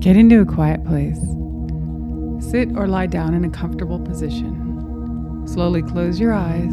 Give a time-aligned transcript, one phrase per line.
[0.00, 1.20] Get into a quiet place.
[2.50, 5.46] Sit or lie down in a comfortable position.
[5.46, 6.72] Slowly close your eyes.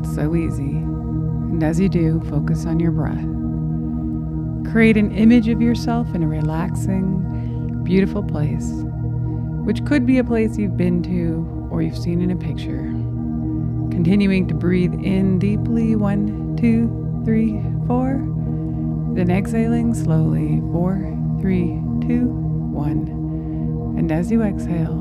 [0.00, 0.76] It's so easy.
[0.76, 3.24] And as you do, focus on your breath.
[4.70, 8.68] Create an image of yourself in a relaxing, beautiful place,
[9.64, 12.82] which could be a place you've been to or you've seen in a picture.
[13.90, 18.20] Continuing to breathe in deeply one, two, three, four.
[19.14, 23.08] Then exhaling slowly four, three, two, one.
[23.98, 24.92] And as you exhale,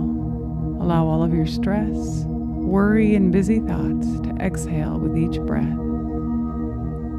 [0.81, 5.77] allow all of your stress, worry, and busy thoughts to exhale with each breath.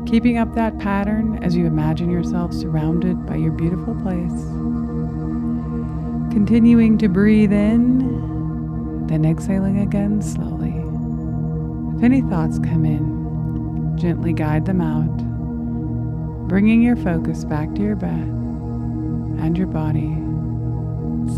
[0.06, 4.30] Keeping up that pattern as you imagine yourself surrounded by your beautiful place.
[6.32, 10.74] Continuing to breathe in, then exhaling again slowly.
[11.96, 15.16] If any thoughts come in, gently guide them out,
[16.48, 18.43] bringing your focus back to your breath
[19.40, 20.16] and your body.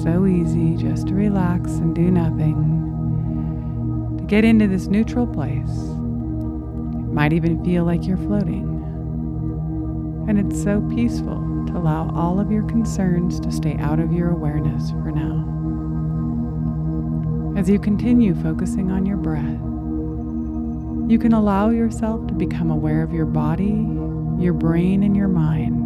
[0.03, 2.57] So easy just to relax and do nothing.
[4.19, 5.71] To get into this neutral place.
[5.71, 8.65] It might even feel like you're floating.
[10.29, 14.31] And it's so peaceful to allow all of your concerns to stay out of your
[14.31, 15.45] awareness for now.
[17.59, 19.61] As you continue focusing on your breath,
[21.09, 23.87] you can allow yourself to become aware of your body,
[24.43, 25.86] your brain, and your mind.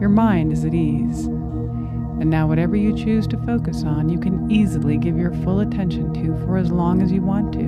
[0.00, 1.26] Your mind is at ease.
[1.26, 6.12] And now, whatever you choose to focus on, you can easily give your full attention
[6.14, 7.60] to for as long as you want to.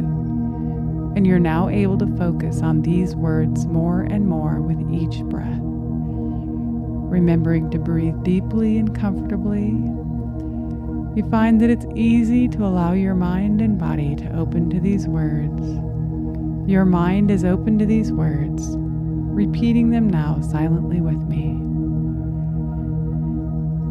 [1.17, 5.61] And you're now able to focus on these words more and more with each breath.
[7.09, 9.71] Remembering to breathe deeply and comfortably,
[11.17, 15.09] you find that it's easy to allow your mind and body to open to these
[15.09, 15.63] words.
[16.71, 21.76] Your mind is open to these words, repeating them now silently with me.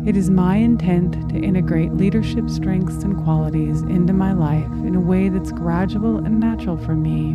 [0.05, 4.99] It is my intent to integrate leadership strengths and qualities into my life in a
[4.99, 7.31] way that's gradual and natural for me,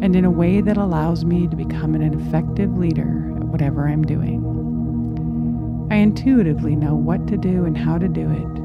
[0.00, 4.04] and in a way that allows me to become an effective leader at whatever I'm
[4.04, 4.40] doing.
[5.90, 8.58] I intuitively know what to do and how to do it,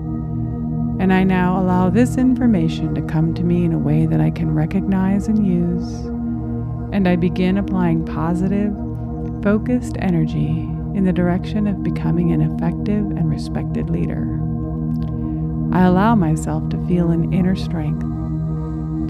[1.01, 4.29] and I now allow this information to come to me in a way that I
[4.29, 5.91] can recognize and use,
[6.93, 8.71] and I begin applying positive,
[9.41, 14.27] focused energy in the direction of becoming an effective and respected leader.
[15.73, 18.01] I allow myself to feel an inner strength,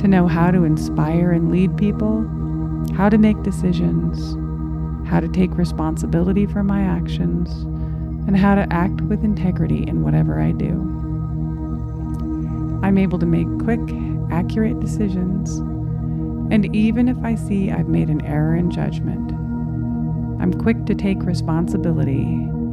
[0.01, 2.27] to know how to inspire and lead people,
[2.95, 4.35] how to make decisions,
[5.07, 7.51] how to take responsibility for my actions,
[8.27, 10.87] and how to act with integrity in whatever I do.
[12.83, 13.81] I'm able to make quick,
[14.31, 15.57] accurate decisions,
[16.51, 19.31] and even if I see I've made an error in judgment,
[20.41, 22.23] I'm quick to take responsibility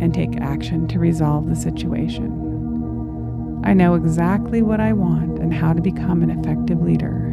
[0.00, 3.60] and take action to resolve the situation.
[3.62, 7.26] I know exactly what I want and how to become an effective leader,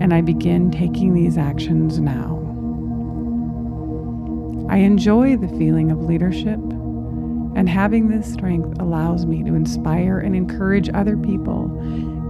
[0.00, 2.36] and I begin taking these actions now.
[4.70, 6.60] I enjoy the feeling of leadership,
[7.56, 11.66] and having this strength allows me to inspire and encourage other people,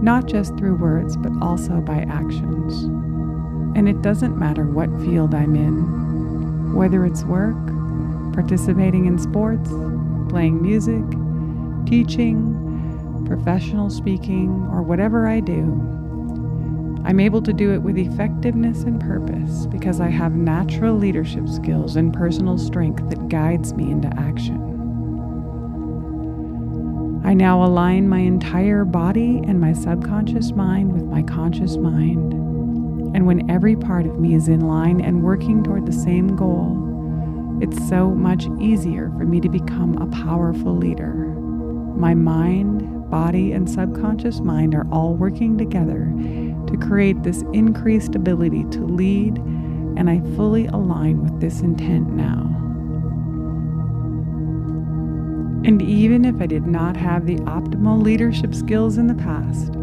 [0.01, 2.85] not just through words, but also by actions.
[3.77, 6.16] And it doesn't matter what field I'm in
[6.73, 7.55] whether it's work,
[8.33, 9.69] participating in sports,
[10.29, 11.03] playing music,
[11.85, 15.63] teaching, professional speaking, or whatever I do.
[17.05, 21.95] I'm able to do it with effectiveness and purpose because I have natural leadership skills
[21.95, 24.67] and personal strength that guides me into action.
[27.23, 32.46] I now align my entire body and my subconscious mind with my conscious mind.
[33.13, 36.83] And when every part of me is in line and working toward the same goal,
[37.61, 41.13] it's so much easier for me to become a powerful leader.
[41.95, 46.13] My mind, body, and subconscious mind are all working together
[46.67, 52.43] to create this increased ability to lead, and I fully align with this intent now.
[55.65, 59.76] And even if I did not have the optimal leadership skills in the past,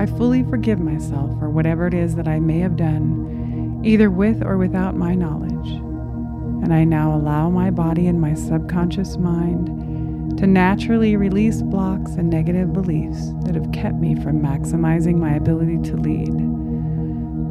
[0.00, 4.42] I fully forgive myself for whatever it is that I may have done, either with
[4.42, 5.72] or without my knowledge.
[6.62, 12.30] And I now allow my body and my subconscious mind to naturally release blocks and
[12.30, 16.30] negative beliefs that have kept me from maximizing my ability to lead.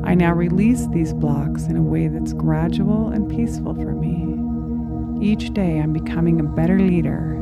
[0.03, 5.23] I now release these blocks in a way that's gradual and peaceful for me.
[5.23, 7.35] Each day I'm becoming a better leader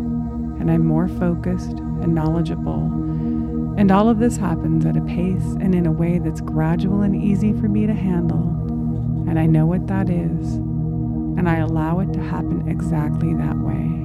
[0.60, 3.08] and I'm more focused and knowledgeable
[3.78, 7.16] and all of this happens at a pace and in a way that's gradual and
[7.16, 8.44] easy for me to handle.
[9.30, 10.56] And I know what that is.
[11.38, 14.04] And I allow it to happen exactly that way.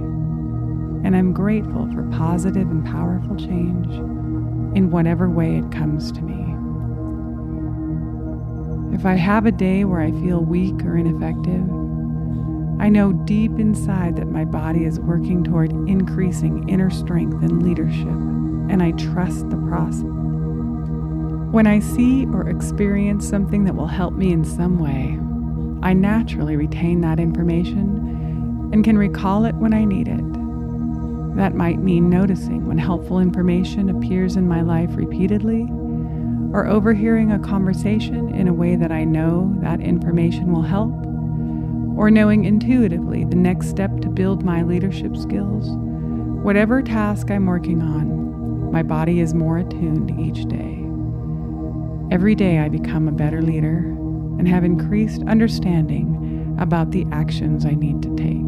[1.04, 3.88] and I'm grateful for positive and powerful change
[4.76, 6.42] in whatever way it comes to me.
[8.94, 11.62] If I have a day where I feel weak or ineffective,
[12.80, 18.06] I know deep inside that my body is working toward increasing inner strength and leadership,
[18.72, 20.02] and I trust the process.
[21.52, 25.18] When I see or experience something that will help me in some way,
[25.86, 31.36] I naturally retain that information and can recall it when I need it.
[31.36, 35.68] That might mean noticing when helpful information appears in my life repeatedly,
[36.54, 40.92] or overhearing a conversation in a way that I know that information will help
[41.96, 45.68] or knowing intuitively the next step to build my leadership skills,
[46.42, 48.31] whatever task I'm working on,
[48.72, 50.84] my body is more attuned each day.
[52.10, 53.78] Every day I become a better leader
[54.38, 58.42] and have increased understanding about the actions I need to take.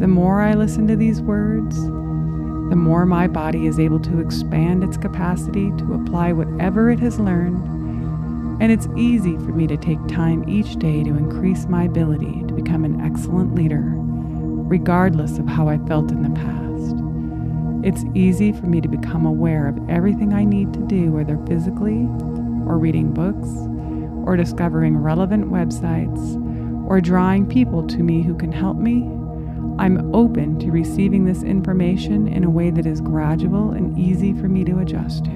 [0.00, 4.82] The more I listen to these words, the more my body is able to expand
[4.82, 7.76] its capacity to apply whatever it has learned
[8.60, 12.54] and it's easy for me to take time each day to increase my ability to
[12.54, 16.65] become an excellent leader, regardless of how I felt in the past.
[17.86, 22.08] It's easy for me to become aware of everything I need to do, whether physically,
[22.66, 23.46] or reading books,
[24.26, 29.02] or discovering relevant websites, or drawing people to me who can help me.
[29.78, 34.48] I'm open to receiving this information in a way that is gradual and easy for
[34.48, 35.30] me to adjust to.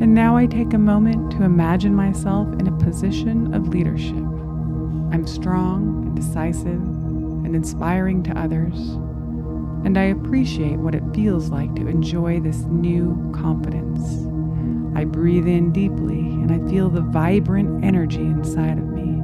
[0.00, 4.16] And now I take a moment to imagine myself in a position of leadership.
[5.12, 8.98] I'm strong and decisive and inspiring to others,
[9.86, 14.02] and I appreciate what it feels like to enjoy this new confidence.
[14.98, 19.22] I breathe in deeply and I feel the vibrant energy inside of me,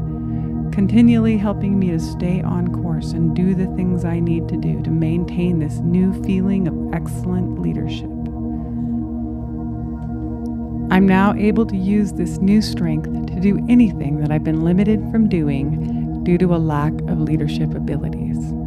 [0.70, 4.80] continually helping me to stay on course and do the things I need to do
[4.84, 8.10] to maintain this new feeling of excellent leadership.
[10.92, 15.00] I'm now able to use this new strength to do anything that I've been limited
[15.10, 18.61] from doing due to a lack of leadership abilities.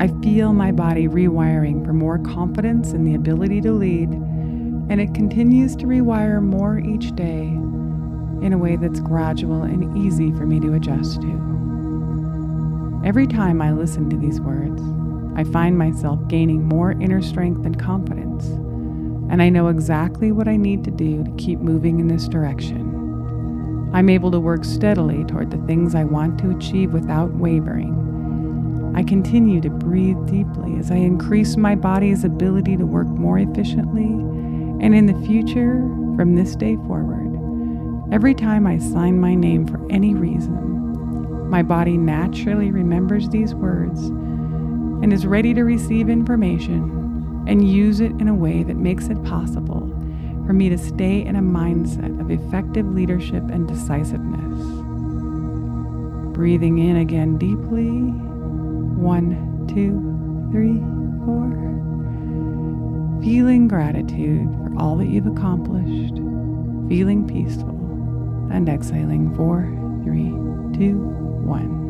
[0.00, 5.14] I feel my body rewiring for more confidence in the ability to lead, and it
[5.14, 7.42] continues to rewire more each day
[8.42, 13.02] in a way that's gradual and easy for me to adjust to.
[13.04, 14.82] Every time I listen to these words,
[15.36, 18.46] I find myself gaining more inner strength and confidence
[19.30, 23.90] and I know exactly what I need to do to keep moving in this direction.
[23.92, 28.03] I'm able to work steadily toward the things I want to achieve without wavering.
[28.94, 34.04] I continue to breathe deeply as I increase my body's ability to work more efficiently,
[34.04, 35.80] and in the future,
[36.16, 41.96] from this day forward, every time I sign my name for any reason, my body
[41.96, 48.34] naturally remembers these words and is ready to receive information and use it in a
[48.34, 49.88] way that makes it possible
[50.46, 54.60] for me to stay in a mindset of effective leadership and decisiveness.
[56.34, 58.12] Breathing in again deeply.
[58.96, 60.00] One, two,
[60.50, 60.80] three,
[61.24, 61.50] four.
[63.22, 66.14] Feeling gratitude for all that you've accomplished.
[66.88, 67.70] Feeling peaceful.
[68.52, 69.62] And exhaling four,
[70.04, 70.30] three,
[70.78, 70.98] two,
[71.44, 71.82] one.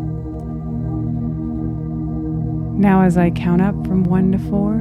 [2.81, 4.75] Now, as I count up from one to four,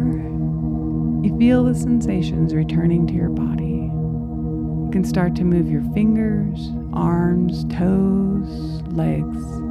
[1.23, 3.63] you feel the sensations returning to your body.
[3.63, 9.62] You can start to move your fingers, arms, toes, legs,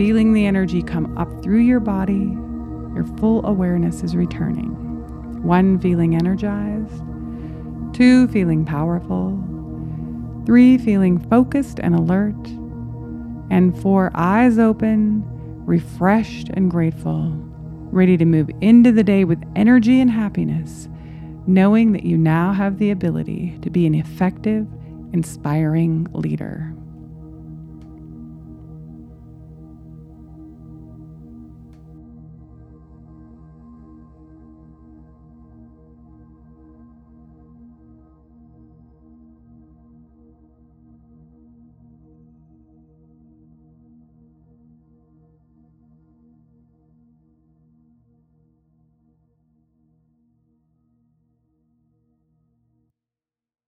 [0.00, 2.34] feeling the energy come up through your body.
[2.94, 4.70] Your full awareness is returning.
[5.42, 7.02] One, feeling energized.
[7.94, 9.38] Two, feeling powerful.
[10.46, 12.48] Three, feeling focused and alert.
[13.50, 15.22] And four, eyes open,
[15.66, 17.34] refreshed and grateful
[17.92, 20.88] ready to move into the day with energy and happiness,
[21.46, 24.66] knowing that you now have the ability to be an effective,
[25.12, 26.72] inspiring leader.